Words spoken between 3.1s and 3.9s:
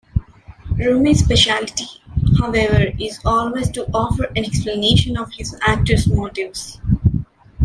always to